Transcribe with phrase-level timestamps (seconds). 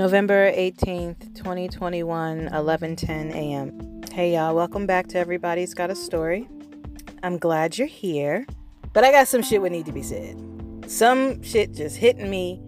[0.00, 4.00] November 18th, 2021, 11:10 a.m.
[4.10, 6.48] Hey y'all, welcome back to Everybody's Got a Story.
[7.22, 8.46] I'm glad you're here,
[8.94, 10.38] but I got some shit would need to be said.
[10.86, 12.62] Some shit just hitting me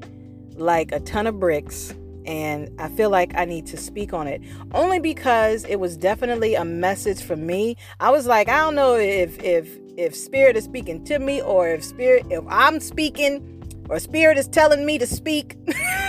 [0.56, 1.94] like a ton of bricks
[2.26, 4.42] and I feel like I need to speak on it
[4.74, 7.78] only because it was definitely a message for me.
[7.98, 11.70] I was like, I don't know if if if spirit is speaking to me or
[11.70, 15.56] if spirit if I'm speaking or spirit is telling me to speak.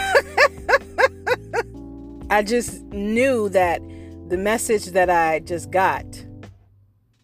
[2.34, 3.80] I just knew that
[4.30, 6.04] the message that I just got,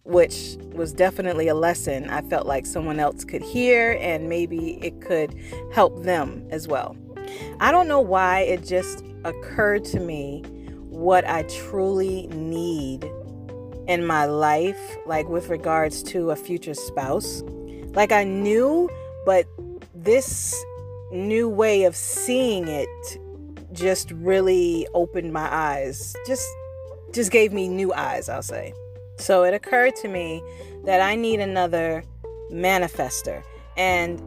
[0.04, 5.02] which was definitely a lesson, I felt like someone else could hear and maybe it
[5.02, 5.34] could
[5.74, 6.96] help them as well.
[7.60, 10.44] I don't know why it just occurred to me
[10.90, 13.04] what I truly need
[13.88, 17.42] in my life, like with regards to a future spouse.
[17.96, 18.88] Like I knew,
[19.26, 19.48] but
[19.96, 20.56] this
[21.12, 23.20] new way of seeing it
[23.74, 26.16] just really opened my eyes.
[26.26, 26.48] Just
[27.14, 28.74] just gave me new eyes, I'll say.
[29.18, 30.42] So it occurred to me
[30.86, 32.04] that I need another
[32.52, 33.44] manifester.
[33.78, 34.22] And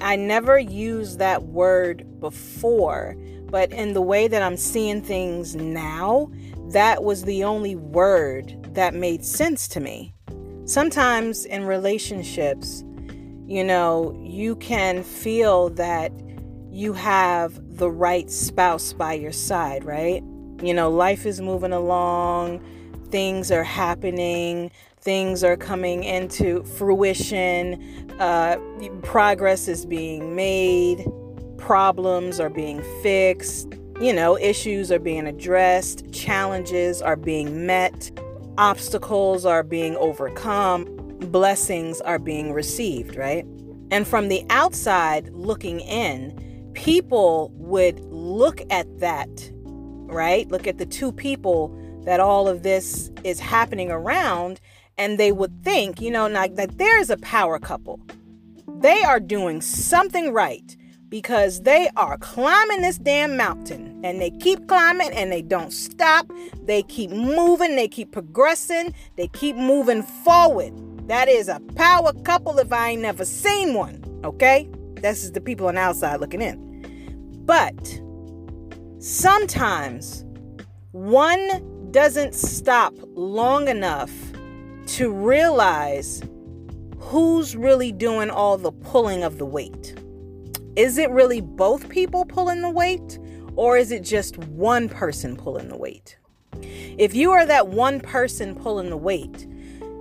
[0.00, 3.16] I never used that word before,
[3.50, 6.30] but in the way that I'm seeing things now,
[6.72, 10.14] that was the only word that made sense to me.
[10.64, 12.82] Sometimes in relationships,
[13.46, 16.10] you know, you can feel that
[16.74, 20.24] you have the right spouse by your side, right?
[20.60, 22.60] You know, life is moving along,
[23.10, 28.56] things are happening, things are coming into fruition, uh,
[29.02, 31.06] progress is being made,
[31.58, 38.10] problems are being fixed, you know, issues are being addressed, challenges are being met,
[38.58, 40.86] obstacles are being overcome,
[41.30, 43.46] blessings are being received, right?
[43.92, 46.43] And from the outside looking in,
[46.74, 50.48] people would look at that, right?
[50.50, 54.60] Look at the two people that all of this is happening around,
[54.98, 58.00] and they would think, you know, like that there's a power couple.
[58.80, 60.76] They are doing something right
[61.08, 66.30] because they are climbing this damn mountain and they keep climbing and they don't stop.
[66.64, 70.72] They keep moving, they keep progressing, they keep moving forward.
[71.08, 74.68] That is a power couple if I ain't never seen one, okay?
[74.96, 76.73] This is the people on the outside looking in.
[77.44, 78.00] But
[78.98, 80.24] sometimes
[80.92, 84.10] one doesn't stop long enough
[84.86, 86.22] to realize
[86.98, 89.94] who's really doing all the pulling of the weight.
[90.76, 93.18] Is it really both people pulling the weight,
[93.56, 96.16] or is it just one person pulling the weight?
[96.98, 99.46] If you are that one person pulling the weight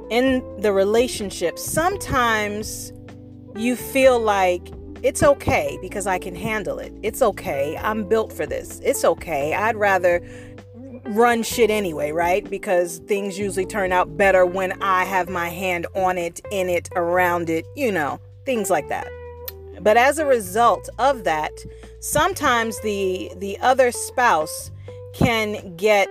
[0.09, 2.93] in the relationship, sometimes
[3.55, 4.67] you feel like
[5.03, 6.93] it's okay because I can handle it.
[7.03, 7.77] It's okay.
[7.77, 8.79] I'm built for this.
[8.83, 9.53] It's okay.
[9.53, 10.25] I'd rather
[11.07, 12.49] run shit anyway, right?
[12.49, 16.87] Because things usually turn out better when I have my hand on it, in it,
[16.95, 19.09] around it, you know, things like that.
[19.81, 21.51] But as a result of that,
[21.99, 24.71] sometimes the the other spouse
[25.13, 26.09] can get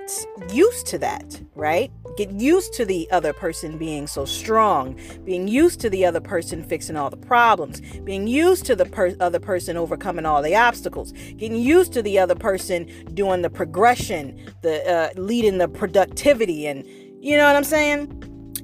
[0.52, 1.90] used to that, right?
[2.16, 6.62] Get used to the other person being so strong, being used to the other person
[6.62, 11.12] fixing all the problems, being used to the per- other person overcoming all the obstacles,
[11.36, 16.86] getting used to the other person doing the progression, the uh, leading the productivity, and
[17.24, 18.18] you know what I'm saying?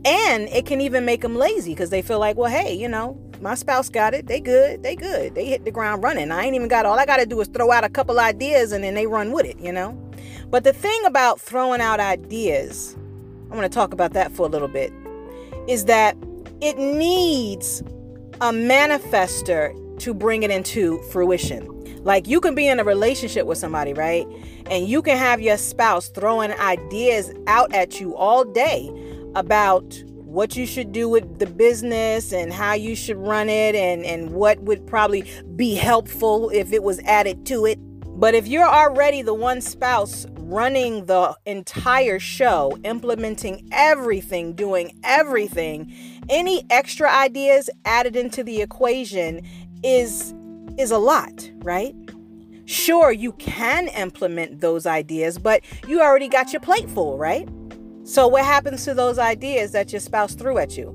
[0.05, 3.21] And it can even make them lazy because they feel like, well, hey, you know,
[3.41, 4.27] my spouse got it.
[4.27, 4.83] They good.
[4.83, 5.35] They good.
[5.35, 6.31] They hit the ground running.
[6.31, 8.73] I ain't even got all I got to do is throw out a couple ideas
[8.73, 9.93] and then they run with it, you know?
[10.51, 12.97] But the thing about throwing out ideas,
[13.51, 14.93] I want to talk about that for a little bit,
[15.67, 16.17] is that
[16.61, 17.81] it needs
[18.41, 21.67] a manifester to bring it into fruition.
[22.05, 24.27] Like you can be in a relationship with somebody, right?
[24.71, 28.91] And you can have your spouse throwing ideas out at you all day
[29.35, 34.05] about what you should do with the business and how you should run it and,
[34.05, 35.25] and what would probably
[35.57, 37.79] be helpful if it was added to it.
[38.21, 45.95] But if you're already the one spouse running the entire show, implementing everything, doing everything,
[46.31, 49.47] any extra ideas added into the equation
[49.85, 50.35] is
[50.79, 51.95] is a lot, right?
[52.65, 57.49] Sure, you can implement those ideas, but you already got your plate full, right?
[58.05, 60.91] So what happens to those ideas that your spouse threw at you?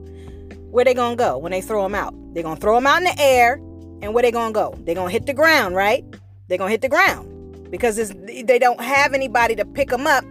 [0.72, 2.16] Where they gonna go when they throw them out?
[2.34, 3.56] They're gonna throw them out in the air,
[4.02, 4.74] and where they gonna go?
[4.84, 6.04] They're gonna hit the ground, right?
[6.48, 7.33] They're gonna hit the ground
[7.74, 10.24] because they don't have anybody to pick them up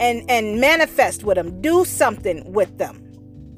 [0.00, 3.00] and and manifest with them do something with them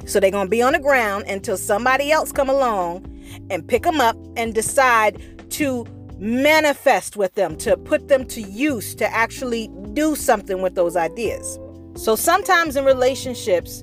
[0.05, 3.05] so they're going to be on the ground until somebody else come along
[3.51, 5.87] and pick them up and decide to
[6.19, 11.59] manifest with them, to put them to use, to actually do something with those ideas.
[11.97, 13.83] So sometimes in relationships,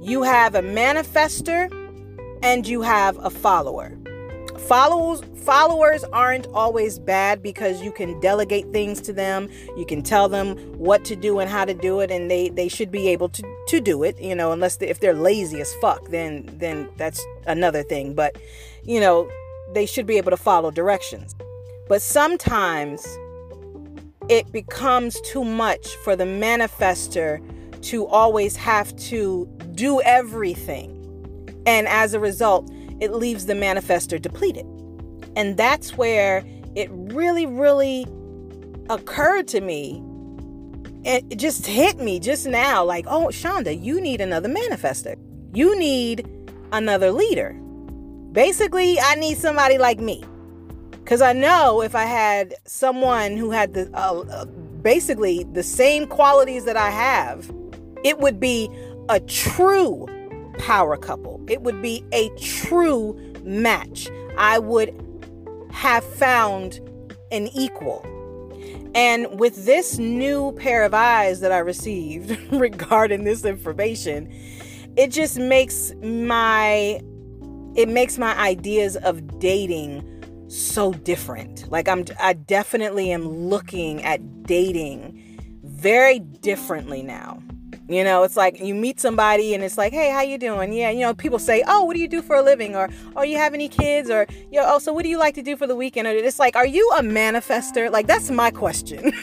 [0.00, 1.70] you have a manifester
[2.42, 3.99] and you have a follower.
[4.70, 9.48] Followers followers aren't always bad because you can delegate things to them.
[9.76, 12.68] You can tell them what to do and how to do it and they they
[12.68, 15.74] should be able to to do it, you know, unless they, if they're lazy as
[15.80, 18.36] fuck, then then that's another thing, but
[18.84, 19.28] you know,
[19.74, 21.34] they should be able to follow directions.
[21.88, 23.04] But sometimes
[24.28, 27.42] it becomes too much for the manifester
[27.86, 30.96] to always have to do everything.
[31.66, 32.70] And as a result,
[33.00, 34.66] it leaves the manifester depleted.
[35.36, 36.44] And that's where
[36.74, 38.06] it really, really
[38.88, 40.02] occurred to me.
[41.04, 45.16] It just hit me just now like, oh, Shonda, you need another manifester.
[45.54, 46.28] You need
[46.72, 47.54] another leader.
[48.32, 50.22] Basically, I need somebody like me.
[50.90, 56.06] Because I know if I had someone who had the uh, uh, basically the same
[56.06, 57.50] qualities that I have,
[58.04, 58.70] it would be
[59.08, 60.06] a true
[60.60, 61.42] power couple.
[61.48, 64.08] It would be a true match.
[64.36, 64.94] I would
[65.72, 66.80] have found
[67.32, 68.04] an equal.
[68.94, 74.28] And with this new pair of eyes that I received regarding this information,
[74.96, 77.00] it just makes my
[77.76, 80.04] it makes my ideas of dating
[80.48, 81.70] so different.
[81.70, 87.40] Like I'm I definitely am looking at dating very differently now.
[87.90, 90.72] You know, it's like you meet somebody and it's like, hey, how you doing?
[90.72, 92.76] Yeah, you know, people say, oh, what do you do for a living?
[92.76, 94.08] Or, oh, you have any kids?
[94.08, 96.06] Or, know, oh, so what do you like to do for the weekend?
[96.06, 97.90] Or it's like, are you a manifester?
[97.90, 99.12] Like, that's my question.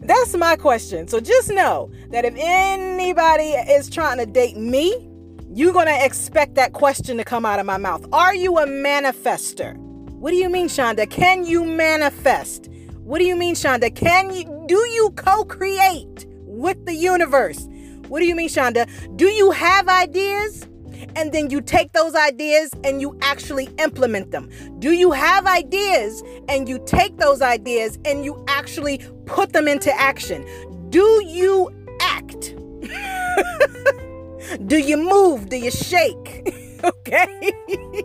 [0.00, 1.06] that's my question.
[1.06, 5.08] So just know that if anybody is trying to date me,
[5.52, 8.04] you're going to expect that question to come out of my mouth.
[8.12, 9.76] Are you a manifester?
[9.76, 11.08] What do you mean, Shonda?
[11.08, 12.70] Can you manifest?
[13.04, 13.94] What do you mean, Shonda?
[13.94, 17.68] Can you do you co-create with the universe?
[18.08, 18.88] What do you mean, Shonda?
[19.16, 20.66] Do you have ideas?
[21.14, 24.48] And then you take those ideas and you actually implement them.
[24.78, 29.92] Do you have ideas and you take those ideas and you actually put them into
[30.00, 30.46] action?
[30.88, 32.54] Do you act?
[34.66, 35.50] Do you move?
[35.50, 36.54] Do you shake?
[36.84, 37.52] okay?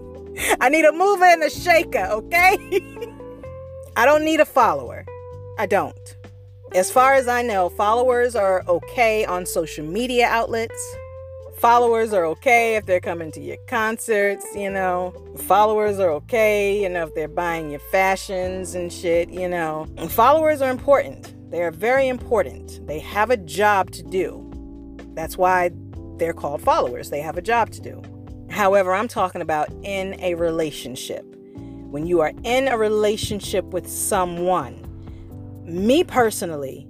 [0.60, 2.58] I need a mover and a shaker, okay?
[3.96, 5.06] I don't need a follower.
[5.58, 6.16] I don't.
[6.74, 10.96] As far as I know, followers are okay on social media outlets.
[11.58, 15.14] Followers are okay if they're coming to your concerts, you know.
[15.40, 19.88] Followers are okay, you know, if they're buying your fashions and shit, you know.
[19.98, 21.34] And followers are important.
[21.52, 22.86] They are very important.
[22.88, 24.46] They have a job to do.
[25.16, 25.72] That's why
[26.18, 27.10] they're called followers.
[27.10, 28.02] They have a job to do.
[28.50, 31.26] However, I'm talking about in a relationship
[31.90, 34.86] when you are in a relationship with someone,
[35.66, 36.88] me personally,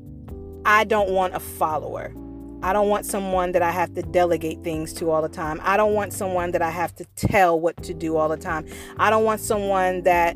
[0.65, 2.13] I don't want a follower.
[2.61, 5.61] I don't want someone that I have to delegate things to all the time.
[5.63, 8.65] I don't want someone that I have to tell what to do all the time.
[8.97, 10.35] I don't want someone that,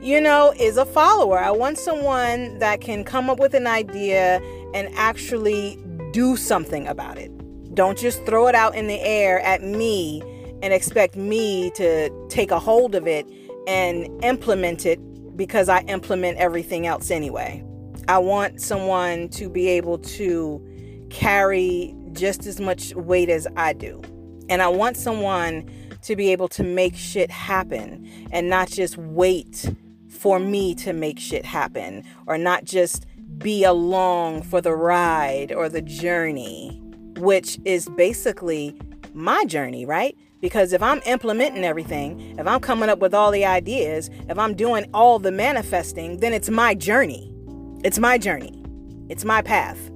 [0.00, 1.40] you know, is a follower.
[1.40, 4.40] I want someone that can come up with an idea
[4.74, 5.82] and actually
[6.12, 7.32] do something about it.
[7.74, 10.22] Don't just throw it out in the air at me
[10.62, 13.26] and expect me to take a hold of it
[13.66, 14.98] and implement it
[15.36, 17.64] because I implement everything else anyway.
[18.08, 20.64] I want someone to be able to
[21.10, 24.00] carry just as much weight as I do.
[24.48, 25.68] And I want someone
[26.02, 29.74] to be able to make shit happen and not just wait
[30.08, 33.06] for me to make shit happen or not just
[33.38, 36.80] be along for the ride or the journey,
[37.18, 38.78] which is basically
[39.14, 40.16] my journey, right?
[40.46, 44.54] Because if I'm implementing everything, if I'm coming up with all the ideas, if I'm
[44.54, 47.34] doing all the manifesting, then it's my journey.
[47.82, 48.62] It's my journey.
[49.08, 49.90] It's my path.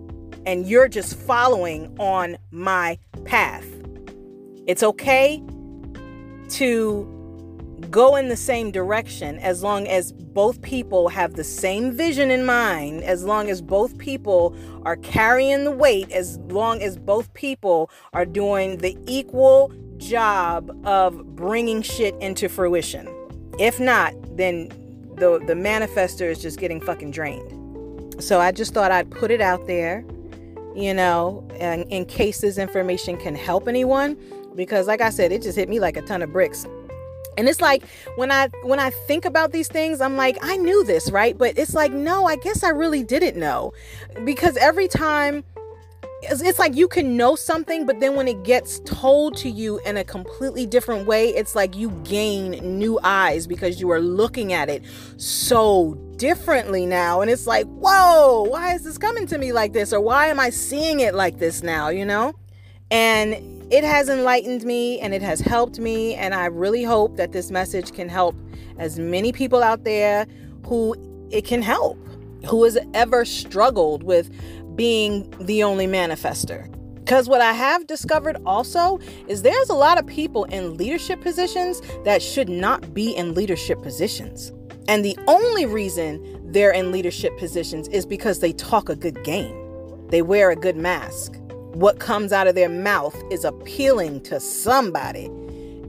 [0.47, 3.64] And you're just following on my path.
[4.66, 5.40] It's okay
[6.49, 12.28] to go in the same direction as long as both people have the same vision
[12.28, 17.33] in mind, as long as both people are carrying the weight, as long as both
[17.35, 23.09] people are doing the equal job of bringing shit into fruition.
[23.59, 24.69] If not, then
[25.16, 28.23] the the manifester is just getting fucking drained.
[28.23, 30.04] So I just thought I'd put it out there,
[30.75, 34.16] you know, in, in case this information can help anyone
[34.54, 36.66] because like I said, it just hit me like a ton of bricks.
[37.38, 37.85] And it's like
[38.16, 41.37] when I when I think about these things, I'm like, I knew this, right?
[41.37, 43.73] But it's like, no, I guess I really didn't know.
[44.25, 45.45] Because every time
[46.22, 49.80] it's, it's like you can know something, but then when it gets told to you
[49.86, 54.52] in a completely different way, it's like you gain new eyes because you are looking
[54.52, 54.82] at it
[55.16, 57.22] so differently now.
[57.22, 59.92] And it's like, whoa, why is this coming to me like this?
[59.92, 62.34] Or why am I seeing it like this now, you know?
[62.90, 63.34] And
[63.72, 66.14] it has enlightened me and it has helped me.
[66.16, 68.36] And I really hope that this message can help
[68.78, 70.26] as many people out there
[70.66, 70.94] who
[71.30, 71.96] it can help,
[72.46, 74.30] who has ever struggled with
[74.80, 76.66] being the only manifester.
[76.94, 81.82] Because what I have discovered also is there's a lot of people in leadership positions
[82.06, 84.50] that should not be in leadership positions.
[84.88, 89.54] And the only reason they're in leadership positions is because they talk a good game,
[90.08, 91.34] they wear a good mask.
[91.75, 95.26] What comes out of their mouth is appealing to somebody.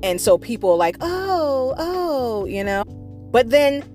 [0.03, 2.83] And so people are like, oh, oh, you know.
[3.31, 3.89] But then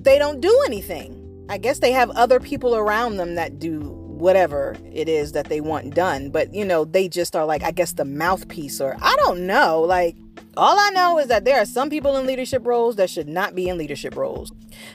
[0.00, 1.18] they don't do anything.
[1.48, 5.60] I guess they have other people around them that do whatever it is that they
[5.60, 6.30] want done.
[6.30, 9.80] But, you know, they just are like, I guess, the mouthpiece, or I don't know.
[9.80, 10.16] Like,
[10.56, 13.56] all I know is that there are some people in leadership roles that should not
[13.56, 14.52] be in leadership roles.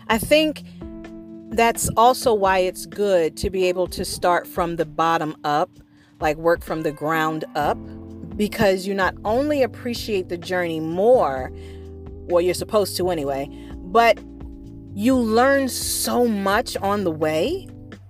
[0.08, 0.64] I think
[1.50, 5.70] that's also why it's good to be able to start from the bottom up,
[6.22, 7.78] like work from the ground up,
[8.38, 11.52] because you not only appreciate the journey more,
[12.30, 14.20] well, you're supposed to anyway, but
[14.94, 17.68] you learn so much on the way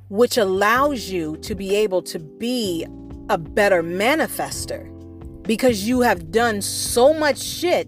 [0.10, 2.86] which allows you to be able to be
[3.30, 4.94] a better manifester
[5.44, 7.88] because you have done so much shit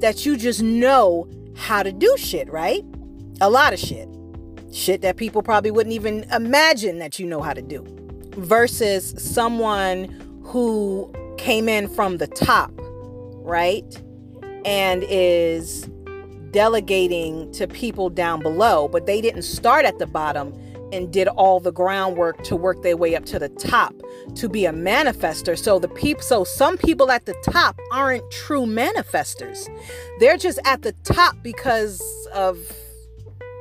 [0.00, 2.84] that you just know how to do shit, right?
[3.40, 4.08] A lot of shit.
[4.72, 7.84] Shit that people probably wouldn't even imagine that you know how to do.
[8.36, 10.04] Versus someone
[10.44, 12.72] who came in from the top,
[13.42, 14.02] right?
[14.64, 15.88] And is
[16.52, 20.52] delegating to people down below, but they didn't start at the bottom
[20.92, 23.94] and did all the groundwork to work their way up to the top
[24.34, 25.58] to be a manifester.
[25.58, 29.68] So the people so some people at the top aren't true manifestors.
[30.18, 32.00] They're just at the top because
[32.32, 32.58] of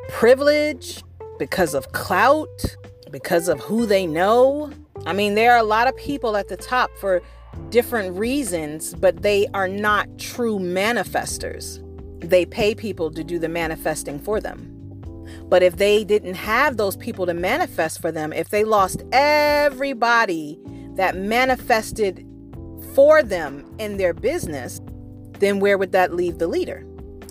[0.10, 1.04] privilege,
[1.38, 2.76] because of clout,
[3.12, 4.72] because of who they know.
[5.06, 7.22] I mean, there are a lot of people at the top for
[7.70, 11.84] different reasons, but they are not true manifestors.
[12.20, 14.69] They pay people to do the manifesting for them.
[15.44, 20.60] But if they didn't have those people to manifest for them, if they lost everybody
[20.96, 22.26] that manifested
[22.94, 24.82] for them in their business,
[25.40, 26.86] then where would that leave the leader?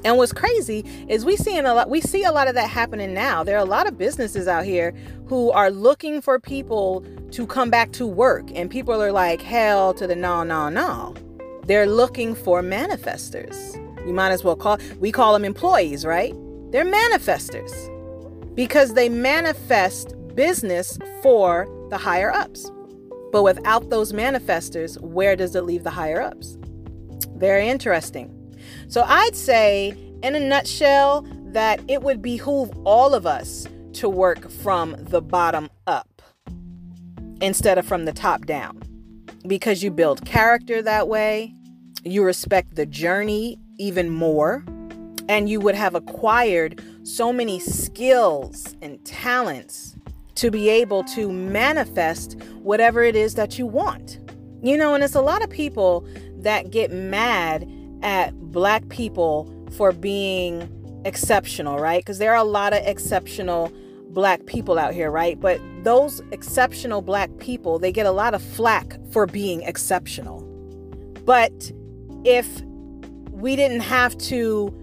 [0.04, 3.12] And what's crazy is we seeing a lot we see a lot of that happening
[3.12, 3.42] now.
[3.42, 4.94] There are a lot of businesses out here
[5.26, 9.92] who are looking for people to come back to work and people are like hell
[9.94, 11.14] to the no no no.
[11.64, 13.74] They're looking for manifestors.
[14.06, 16.34] You might as well call we call them employees, right?
[16.70, 17.74] They're manifestors
[18.54, 22.70] because they manifest business for the higher ups.
[23.32, 26.58] But without those manifestors, where does it leave the higher ups?
[27.36, 28.34] Very interesting.
[28.88, 34.50] So I'd say, in a nutshell, that it would behoove all of us to work
[34.50, 36.22] from the bottom up
[37.40, 38.82] instead of from the top down
[39.46, 41.54] because you build character that way,
[42.04, 44.64] you respect the journey even more
[45.28, 49.96] and you would have acquired so many skills and talents
[50.36, 54.18] to be able to manifest whatever it is that you want.
[54.62, 56.06] You know, and it's a lot of people
[56.38, 57.68] that get mad
[58.02, 60.68] at black people for being
[61.04, 62.00] exceptional, right?
[62.00, 63.72] Because there are a lot of exceptional
[64.10, 65.38] black people out here, right?
[65.38, 70.40] But those exceptional black people, they get a lot of flack for being exceptional.
[71.24, 71.70] But
[72.24, 72.62] if
[73.32, 74.74] we didn't have to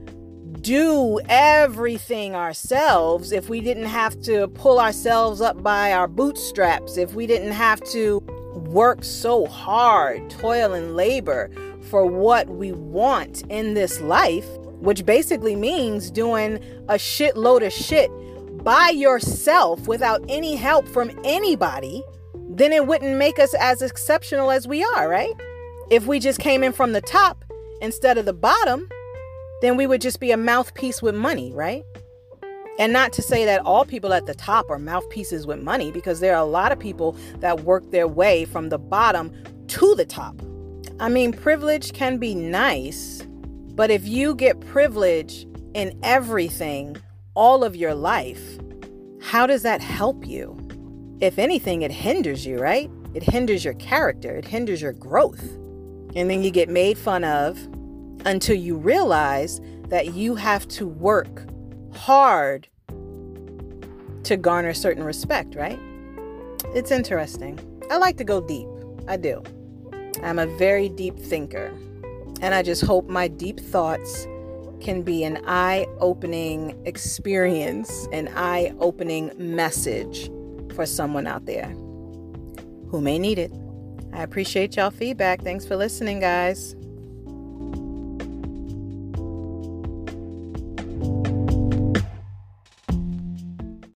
[0.65, 7.13] do everything ourselves, if we didn't have to pull ourselves up by our bootstraps, if
[7.13, 8.17] we didn't have to
[8.55, 11.51] work so hard, toil and labor
[11.91, 14.47] for what we want in this life,
[14.79, 16.55] which basically means doing
[16.89, 18.09] a shitload of shit
[18.63, 22.03] by yourself without any help from anybody,
[22.49, 25.35] then it wouldn't make us as exceptional as we are, right?
[25.91, 27.45] If we just came in from the top
[27.81, 28.89] instead of the bottom,
[29.65, 31.83] then we would just be a mouthpiece with money, right?
[32.77, 36.19] And not to say that all people at the top are mouthpieces with money, because
[36.19, 39.33] there are a lot of people that work their way from the bottom
[39.67, 40.39] to the top.
[40.99, 43.25] I mean, privilege can be nice,
[43.75, 46.97] but if you get privilege in everything
[47.33, 48.59] all of your life,
[49.21, 50.55] how does that help you?
[51.21, 52.91] If anything, it hinders you, right?
[53.13, 55.43] It hinders your character, it hinders your growth.
[56.15, 57.57] And then you get made fun of,
[58.25, 61.47] until you realize that you have to work
[61.93, 62.67] hard
[64.23, 65.79] to garner certain respect, right?
[66.73, 67.59] It's interesting.
[67.89, 68.67] I like to go deep.
[69.07, 69.43] I do.
[70.23, 71.71] I'm a very deep thinker.
[72.41, 74.25] And I just hope my deep thoughts
[74.81, 80.29] can be an eye opening experience, an eye opening message
[80.75, 81.67] for someone out there
[82.89, 83.51] who may need it.
[84.13, 85.41] I appreciate y'all feedback.
[85.41, 86.75] Thanks for listening, guys.